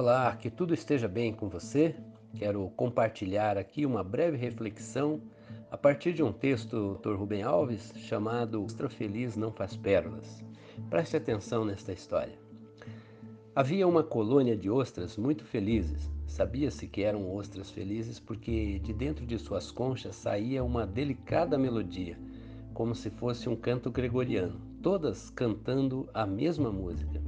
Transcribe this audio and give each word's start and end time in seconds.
Olá, 0.00 0.36
que 0.36 0.48
tudo 0.48 0.72
esteja 0.72 1.08
bem 1.08 1.32
com 1.32 1.48
você. 1.48 1.92
Quero 2.36 2.70
compartilhar 2.76 3.58
aqui 3.58 3.84
uma 3.84 4.04
breve 4.04 4.36
reflexão 4.36 5.20
a 5.72 5.76
partir 5.76 6.12
de 6.12 6.22
um 6.22 6.32
texto 6.32 6.70
do 6.70 6.94
Dr. 6.94 7.18
Rubem 7.18 7.42
Alves 7.42 7.92
chamado 7.96 8.62
Ostra 8.62 8.88
Feliz 8.88 9.36
Não 9.36 9.50
Faz 9.50 9.76
Pérolas. 9.76 10.44
Preste 10.88 11.16
atenção 11.16 11.64
nesta 11.64 11.92
história. 11.92 12.38
Havia 13.56 13.88
uma 13.88 14.04
colônia 14.04 14.56
de 14.56 14.70
ostras 14.70 15.16
muito 15.16 15.44
felizes. 15.44 16.08
Sabia-se 16.28 16.86
que 16.86 17.02
eram 17.02 17.34
ostras 17.34 17.68
felizes 17.68 18.20
porque 18.20 18.78
de 18.78 18.92
dentro 18.92 19.26
de 19.26 19.36
suas 19.36 19.72
conchas 19.72 20.14
saía 20.14 20.62
uma 20.62 20.86
delicada 20.86 21.58
melodia, 21.58 22.16
como 22.72 22.94
se 22.94 23.10
fosse 23.10 23.48
um 23.48 23.56
canto 23.56 23.90
gregoriano, 23.90 24.60
todas 24.80 25.28
cantando 25.30 26.08
a 26.14 26.24
mesma 26.24 26.70
música. 26.70 27.20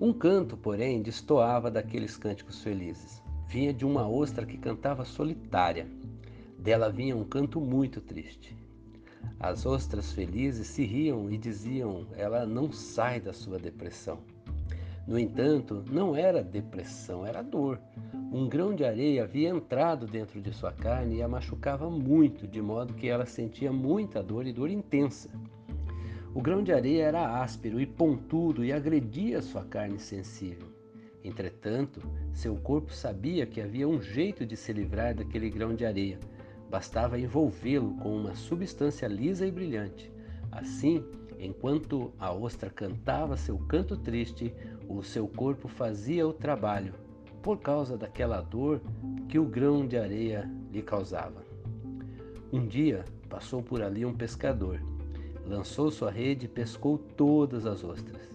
Um 0.00 0.14
canto, 0.14 0.56
porém, 0.56 1.02
destoava 1.02 1.70
daqueles 1.70 2.16
cânticos 2.16 2.62
felizes. 2.62 3.22
Vinha 3.46 3.70
de 3.70 3.84
uma 3.84 4.08
ostra 4.08 4.46
que 4.46 4.56
cantava 4.56 5.04
solitária. 5.04 5.86
Dela 6.58 6.90
vinha 6.90 7.14
um 7.14 7.22
canto 7.22 7.60
muito 7.60 8.00
triste. 8.00 8.56
As 9.38 9.66
ostras 9.66 10.10
felizes 10.10 10.68
se 10.68 10.86
riam 10.86 11.30
e 11.30 11.36
diziam: 11.36 12.06
ela 12.16 12.46
não 12.46 12.72
sai 12.72 13.20
da 13.20 13.34
sua 13.34 13.58
depressão. 13.58 14.20
No 15.06 15.18
entanto, 15.18 15.84
não 15.90 16.16
era 16.16 16.42
depressão, 16.42 17.26
era 17.26 17.42
dor. 17.42 17.78
Um 18.32 18.48
grão 18.48 18.74
de 18.74 18.84
areia 18.84 19.24
havia 19.24 19.50
entrado 19.50 20.06
dentro 20.06 20.40
de 20.40 20.50
sua 20.50 20.72
carne 20.72 21.16
e 21.16 21.22
a 21.22 21.28
machucava 21.28 21.90
muito, 21.90 22.46
de 22.46 22.62
modo 22.62 22.94
que 22.94 23.06
ela 23.06 23.26
sentia 23.26 23.70
muita 23.70 24.22
dor 24.22 24.46
e 24.46 24.52
dor 24.52 24.70
intensa. 24.70 25.28
O 26.32 26.40
grão 26.40 26.62
de 26.62 26.72
areia 26.72 27.06
era 27.06 27.42
áspero 27.42 27.80
e 27.80 27.86
pontudo 27.86 28.64
e 28.64 28.72
agredia 28.72 29.42
sua 29.42 29.64
carne 29.64 29.98
sensível. 29.98 30.68
Entretanto, 31.24 32.00
seu 32.32 32.54
corpo 32.54 32.92
sabia 32.92 33.44
que 33.44 33.60
havia 33.60 33.88
um 33.88 34.00
jeito 34.00 34.46
de 34.46 34.56
se 34.56 34.72
livrar 34.72 35.12
daquele 35.12 35.50
grão 35.50 35.74
de 35.74 35.84
areia. 35.84 36.20
Bastava 36.70 37.18
envolvê-lo 37.18 37.96
com 37.96 38.16
uma 38.16 38.36
substância 38.36 39.08
lisa 39.08 39.44
e 39.44 39.50
brilhante. 39.50 40.12
Assim, 40.52 41.04
enquanto 41.36 42.12
a 42.16 42.32
ostra 42.32 42.70
cantava 42.70 43.36
seu 43.36 43.58
canto 43.58 43.96
triste, 43.96 44.54
o 44.88 45.02
seu 45.02 45.26
corpo 45.26 45.66
fazia 45.66 46.24
o 46.24 46.32
trabalho, 46.32 46.94
por 47.42 47.58
causa 47.58 47.98
daquela 47.98 48.40
dor 48.40 48.80
que 49.28 49.38
o 49.38 49.44
grão 49.44 49.84
de 49.84 49.98
areia 49.98 50.48
lhe 50.70 50.80
causava. 50.80 51.42
Um 52.52 52.68
dia 52.68 53.04
passou 53.28 53.64
por 53.64 53.82
ali 53.82 54.06
um 54.06 54.14
pescador 54.14 54.80
Lançou 55.46 55.90
sua 55.90 56.10
rede 56.10 56.46
e 56.46 56.48
pescou 56.48 56.98
todas 56.98 57.66
as 57.66 57.82
ostras. 57.82 58.30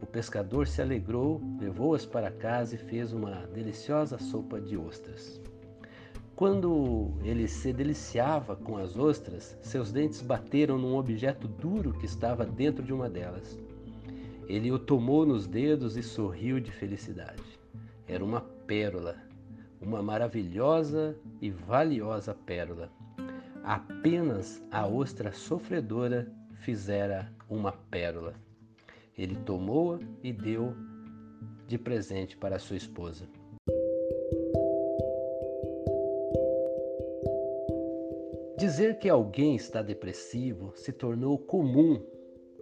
O 0.00 0.06
pescador 0.06 0.66
se 0.66 0.82
alegrou, 0.82 1.40
levou-as 1.60 2.04
para 2.04 2.30
casa 2.30 2.74
e 2.74 2.78
fez 2.78 3.12
uma 3.12 3.46
deliciosa 3.46 4.18
sopa 4.18 4.60
de 4.60 4.76
ostras. 4.76 5.40
Quando 6.34 7.12
ele 7.22 7.48
se 7.48 7.72
deliciava 7.72 8.54
com 8.56 8.76
as 8.76 8.96
ostras, 8.98 9.56
seus 9.62 9.90
dentes 9.90 10.20
bateram 10.20 10.76
num 10.76 10.94
objeto 10.96 11.48
duro 11.48 11.94
que 11.94 12.04
estava 12.04 12.44
dentro 12.44 12.84
de 12.84 12.92
uma 12.92 13.08
delas. 13.08 13.58
Ele 14.46 14.70
o 14.70 14.78
tomou 14.78 15.24
nos 15.24 15.46
dedos 15.46 15.96
e 15.96 16.02
sorriu 16.02 16.60
de 16.60 16.70
felicidade. 16.70 17.42
Era 18.06 18.22
uma 18.22 18.42
pérola, 18.66 19.16
uma 19.80 20.02
maravilhosa 20.02 21.16
e 21.40 21.50
valiosa 21.50 22.34
pérola. 22.34 22.90
Apenas 23.64 24.62
a 24.70 24.86
ostra 24.86 25.32
sofredora 25.32 26.30
fizera 26.60 27.32
uma 27.48 27.72
pérola. 27.72 28.34
Ele 29.16 29.36
tomou-a 29.36 29.98
e 30.22 30.32
deu 30.32 30.74
de 31.66 31.78
presente 31.78 32.36
para 32.36 32.58
sua 32.58 32.76
esposa. 32.76 33.26
Dizer 38.58 38.98
que 38.98 39.08
alguém 39.08 39.54
está 39.54 39.82
depressivo 39.82 40.72
se 40.74 40.92
tornou 40.92 41.38
comum 41.38 42.02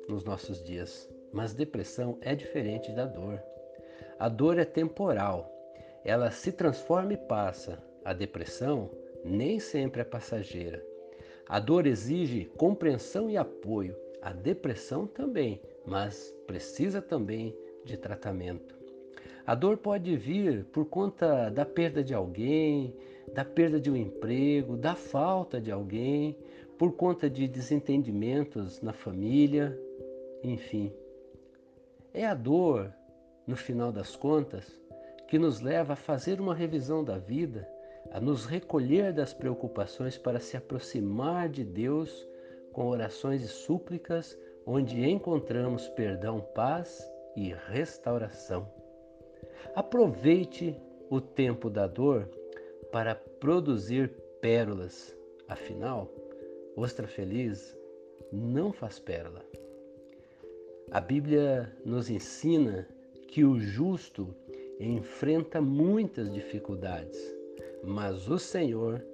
nos 0.09 0.25
nossos 0.25 0.63
dias, 0.63 1.09
mas 1.33 1.55
depressão 1.55 2.19
é 2.21 2.35
diferente 2.35 2.93
da 2.93 3.07
dor. 3.07 3.43
A 4.19 4.29
dor 4.29 4.59
é 4.59 4.65
temporal, 4.65 5.51
ela 6.05 6.31
se 6.31 6.53
transforma 6.53 7.15
e 7.15 7.17
passa. 7.17 7.83
A 8.05 8.13
depressão 8.13 8.91
nem 9.25 9.59
sempre 9.59 10.03
é 10.03 10.05
passageira. 10.05 10.85
A 11.47 11.61
dor 11.61 11.87
exige 11.87 12.47
compreensão 12.57 13.29
e 13.29 13.37
apoio, 13.37 13.95
a 14.23 14.33
depressão 14.33 15.07
também, 15.07 15.61
mas 15.87 16.35
precisa 16.47 17.03
também 17.03 17.55
de 17.85 17.99
tratamento. 17.99 18.75
A 19.47 19.55
dor 19.55 19.77
pode 19.77 20.17
vir 20.17 20.65
por 20.67 20.87
conta 20.87 21.51
da 21.51 21.67
perda 21.67 22.03
de 22.03 22.15
alguém, 22.15 22.97
da 23.35 23.45
perda 23.45 23.79
de 23.79 23.91
um 23.91 23.97
emprego, 23.97 24.75
da 24.75 24.95
falta 24.95 25.61
de 25.61 25.71
alguém, 25.71 26.35
por 26.79 26.93
conta 26.93 27.29
de 27.29 27.47
desentendimentos 27.47 28.81
na 28.81 28.95
família, 28.95 29.79
enfim. 30.43 30.91
É 32.15 32.25
a 32.25 32.35
dor, 32.35 32.91
no 33.47 33.55
final 33.55 33.93
das 33.93 34.17
contas, 34.17 34.81
que 35.29 35.39
nos 35.39 35.61
leva 35.61 35.93
a 35.93 35.97
fazer 35.97 36.41
uma 36.41 36.55
revisão 36.55 37.05
da 37.05 37.19
vida 37.19 37.69
a 38.15 38.21
nos 38.21 38.47
recolher 38.47 39.13
das 39.13 39.35
preocupações 39.35 40.17
para 40.17 40.39
se 40.39 40.57
aproximar 40.57 41.49
de 41.49 41.65
Deus 41.65 42.29
com 42.73 42.87
orações 42.87 43.43
e 43.43 43.49
súplicas, 43.49 44.39
onde 44.65 45.05
encontramos 45.05 45.89
perdão, 45.89 46.41
paz 46.41 47.05
e 47.35 47.53
restauração. 47.67 48.73
Aproveite 49.75 50.81
o 51.11 51.21
tempo 51.21 51.69
da 51.69 51.89
dor 51.89 52.29
para 52.93 53.17
produzir 53.17 54.11
pérolas. 54.41 55.13
Afinal, 55.49 56.09
ostra 56.77 57.09
feliz 57.09 57.77
não 58.33 58.73
faz 58.73 59.01
pérola. 59.01 59.45
A 60.93 61.01
Bíblia 61.01 61.77
nos 61.85 62.09
ensina 62.09 62.87
que 63.27 63.45
o 63.45 63.59
justo 63.59 64.33
enfrenta 64.79 65.61
muitas 65.61 66.33
dificuldades 66.33 67.44
mas 67.87 68.29
o 68.29 68.39
Senhor 68.39 69.05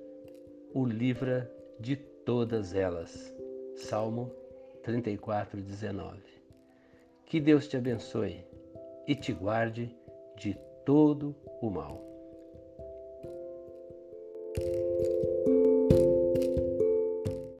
o 0.72 0.84
livra 0.84 1.50
de 1.78 1.96
todas 1.96 2.74
elas. 2.74 3.34
Salmo 3.76 4.30
34, 4.82 5.60
19. 5.60 6.18
Que 7.26 7.40
Deus 7.40 7.68
te 7.68 7.76
abençoe 7.76 8.44
e 9.06 9.14
te 9.14 9.32
guarde 9.32 9.94
de 10.36 10.56
todo 10.84 11.34
o 11.60 11.70
mal. 11.70 12.10